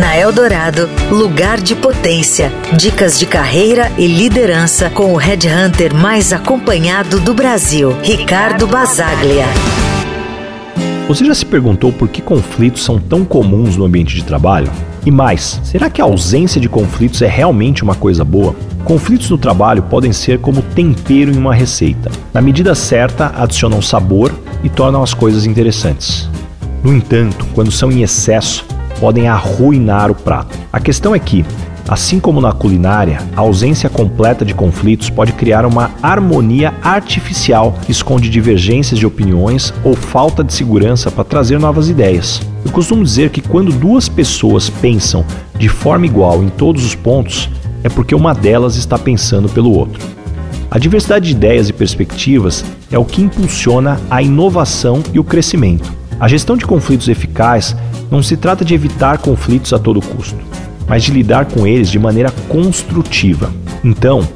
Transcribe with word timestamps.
Na 0.00 0.16
Eldorado, 0.16 0.88
lugar 1.10 1.60
de 1.60 1.76
potência. 1.76 2.50
Dicas 2.74 3.18
de 3.18 3.26
carreira 3.26 3.92
e 3.98 4.06
liderança 4.06 4.88
com 4.88 5.12
o 5.12 5.16
headhunter 5.18 5.94
mais 5.94 6.32
acompanhado 6.32 7.20
do 7.20 7.34
Brasil, 7.34 7.94
Ricardo 8.02 8.66
Basaglia. 8.66 9.44
Você 11.06 11.22
já 11.26 11.34
se 11.34 11.44
perguntou 11.44 11.92
por 11.92 12.08
que 12.08 12.22
conflitos 12.22 12.82
são 12.82 12.98
tão 12.98 13.26
comuns 13.26 13.76
no 13.76 13.84
ambiente 13.84 14.14
de 14.14 14.24
trabalho? 14.24 14.72
E 15.04 15.10
mais, 15.10 15.60
será 15.62 15.90
que 15.90 16.00
a 16.00 16.04
ausência 16.04 16.58
de 16.58 16.68
conflitos 16.68 17.20
é 17.20 17.28
realmente 17.28 17.82
uma 17.82 17.94
coisa 17.94 18.24
boa? 18.24 18.56
Conflitos 18.84 19.28
no 19.28 19.36
trabalho 19.36 19.82
podem 19.82 20.14
ser 20.14 20.38
como 20.38 20.62
tempero 20.62 21.30
em 21.30 21.36
uma 21.36 21.54
receita. 21.54 22.10
Na 22.32 22.40
medida 22.40 22.74
certa, 22.74 23.34
adicionam 23.36 23.82
sabor 23.82 24.32
e 24.64 24.70
tornam 24.70 25.02
as 25.02 25.12
coisas 25.12 25.44
interessantes. 25.44 26.26
No 26.82 26.90
entanto, 26.90 27.46
quando 27.54 27.70
são 27.70 27.92
em 27.92 28.02
excesso, 28.02 28.64
podem 29.00 29.26
arruinar 29.26 30.10
o 30.10 30.14
prato. 30.14 30.56
A 30.70 30.78
questão 30.78 31.14
é 31.14 31.18
que, 31.18 31.44
assim 31.88 32.20
como 32.20 32.40
na 32.40 32.52
culinária, 32.52 33.18
a 33.34 33.40
ausência 33.40 33.88
completa 33.88 34.44
de 34.44 34.54
conflitos 34.54 35.08
pode 35.08 35.32
criar 35.32 35.64
uma 35.64 35.90
harmonia 36.02 36.74
artificial 36.82 37.74
que 37.84 37.90
esconde 37.90 38.28
divergências 38.28 38.98
de 39.00 39.06
opiniões 39.06 39.72
ou 39.82 39.96
falta 39.96 40.44
de 40.44 40.52
segurança 40.52 41.10
para 41.10 41.24
trazer 41.24 41.58
novas 41.58 41.88
ideias. 41.88 42.42
Eu 42.64 42.70
costumo 42.70 43.02
dizer 43.02 43.30
que 43.30 43.40
quando 43.40 43.72
duas 43.72 44.08
pessoas 44.08 44.68
pensam 44.68 45.24
de 45.58 45.68
forma 45.68 46.04
igual 46.06 46.44
em 46.44 46.50
todos 46.50 46.84
os 46.84 46.94
pontos, 46.94 47.48
é 47.82 47.88
porque 47.88 48.14
uma 48.14 48.34
delas 48.34 48.76
está 48.76 48.98
pensando 48.98 49.48
pelo 49.48 49.72
outro. 49.72 50.00
A 50.70 50.78
diversidade 50.78 51.26
de 51.26 51.32
ideias 51.32 51.68
e 51.68 51.72
perspectivas 51.72 52.64
é 52.92 52.98
o 52.98 53.04
que 53.04 53.22
impulsiona 53.22 53.98
a 54.08 54.22
inovação 54.22 55.02
e 55.12 55.18
o 55.18 55.24
crescimento. 55.24 55.99
A 56.20 56.28
gestão 56.28 56.54
de 56.54 56.66
conflitos 56.66 57.08
eficaz 57.08 57.74
não 58.10 58.22
se 58.22 58.36
trata 58.36 58.62
de 58.62 58.74
evitar 58.74 59.16
conflitos 59.16 59.72
a 59.72 59.78
todo 59.78 60.02
custo, 60.02 60.36
mas 60.86 61.02
de 61.02 61.12
lidar 61.12 61.46
com 61.46 61.66
eles 61.66 61.90
de 61.90 61.98
maneira 61.98 62.30
construtiva. 62.46 63.50
Então, 63.82 64.28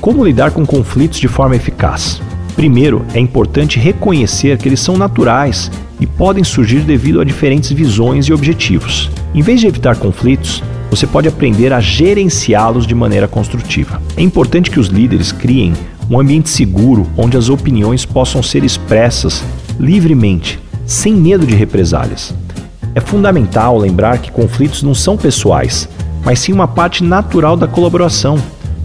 como 0.00 0.24
lidar 0.24 0.50
com 0.50 0.66
conflitos 0.66 1.20
de 1.20 1.28
forma 1.28 1.54
eficaz? 1.54 2.20
Primeiro, 2.56 3.04
é 3.14 3.20
importante 3.20 3.78
reconhecer 3.78 4.58
que 4.58 4.68
eles 4.68 4.80
são 4.80 4.96
naturais 4.96 5.70
e 6.00 6.06
podem 6.06 6.42
surgir 6.42 6.80
devido 6.80 7.20
a 7.20 7.24
diferentes 7.24 7.70
visões 7.70 8.26
e 8.26 8.32
objetivos. 8.32 9.08
Em 9.32 9.40
vez 9.40 9.60
de 9.60 9.68
evitar 9.68 9.94
conflitos, 9.94 10.60
você 10.90 11.06
pode 11.06 11.28
aprender 11.28 11.72
a 11.72 11.78
gerenciá-los 11.78 12.84
de 12.84 12.96
maneira 12.96 13.28
construtiva. 13.28 14.02
É 14.16 14.22
importante 14.22 14.72
que 14.72 14.80
os 14.80 14.88
líderes 14.88 15.30
criem 15.30 15.72
um 16.10 16.18
ambiente 16.18 16.48
seguro 16.48 17.06
onde 17.16 17.36
as 17.36 17.48
opiniões 17.48 18.04
possam 18.04 18.42
ser 18.42 18.64
expressas 18.64 19.44
livremente, 19.78 20.58
sem 20.88 21.14
medo 21.14 21.46
de 21.46 21.54
represálias. 21.54 22.34
É 22.94 23.00
fundamental 23.00 23.76
lembrar 23.76 24.18
que 24.18 24.32
conflitos 24.32 24.82
não 24.82 24.94
são 24.94 25.18
pessoais, 25.18 25.86
mas 26.24 26.38
sim 26.38 26.52
uma 26.52 26.66
parte 26.66 27.04
natural 27.04 27.58
da 27.58 27.68
colaboração. 27.68 28.38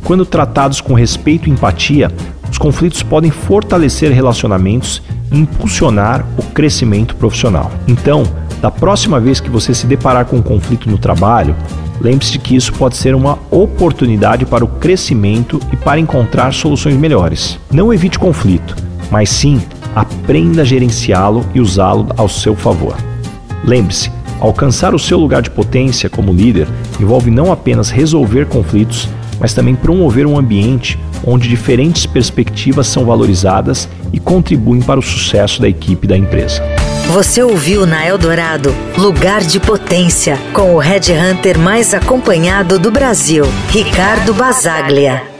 Quando 0.04 0.26
tratados 0.26 0.82
com 0.82 0.94
respeito 0.94 1.48
e 1.48 1.52
empatia, 1.52 2.12
os 2.52 2.58
conflitos 2.58 3.02
podem 3.02 3.32
fortalecer 3.32 4.12
relacionamentos 4.12 5.02
e 5.32 5.40
impulsionar 5.40 6.26
o 6.38 6.44
crescimento 6.44 7.16
profissional. 7.16 7.72
Então, 7.88 8.24
da 8.62 8.70
próxima 8.70 9.20
vez 9.20 9.40
que 9.40 9.50
você 9.50 9.74
se 9.74 9.88
deparar 9.88 10.26
com 10.26 10.36
um 10.36 10.42
conflito 10.42 10.90
no 10.90 10.98
trabalho, 10.98 11.56
lembre-se 12.02 12.34
de 12.34 12.40
que 12.40 12.56
isso 12.56 12.74
pode 12.74 12.98
ser 12.98 13.16
uma 13.16 13.40
oportunidade 13.50 14.46
para 14.46 14.66
o 14.66 14.68
crescimento 14.68 15.58
e 15.72 15.78
para 15.78 16.02
encontrar 16.02 16.54
soluções 16.54 16.98
melhores. 16.98 17.58
Não 17.72 17.94
evite 17.94 18.20
conflito, 18.20 18.76
mas 19.10 19.30
sim 19.30 19.62
aprenda 19.96 20.62
a 20.62 20.66
gerenciá-lo 20.66 21.46
e 21.54 21.60
usá-lo 21.60 22.08
ao 22.18 22.28
seu 22.28 22.56
favor. 22.56 22.96
Lembre-se, 23.64 24.12
alcançar 24.40 24.94
o 24.94 25.00
seu 25.00 25.18
lugar 25.18 25.42
de 25.42 25.50
potência 25.50 26.10
como 26.10 26.34
líder 26.34 26.68
envolve 27.00 27.32
não 27.32 27.52
apenas 27.52 27.90
resolver 27.90 28.46
conflitos, 28.48 29.08
mas 29.40 29.54
também 29.54 29.76
promover 29.76 30.26
um 30.26 30.38
ambiente 30.38 31.00
onde 31.26 31.48
diferentes 31.48 32.06
perspectivas 32.06 32.88
são 32.88 33.06
valorizadas 33.06 33.88
e 34.12 34.20
contribuem 34.20 34.82
para 34.82 35.00
o 35.00 35.04
sucesso 35.04 35.62
da 35.62 35.68
equipe 35.68 36.06
da 36.06 36.18
empresa. 36.18 36.62
Você 37.08 37.44
ouviu 37.44 37.86
na 37.86 38.06
Eldorado 38.06 38.74
Lugar 38.98 39.42
de 39.42 39.60
Potência 39.60 40.38
com 40.54 40.76
o 40.76 40.80
Red 40.80 41.12
Hunter 41.12 41.60
mais 41.60 41.94
acompanhado 41.94 42.80
do 42.80 42.92
Brasil, 42.92 43.46
Ricardo 43.70 44.34
Basaglia. 44.34 45.33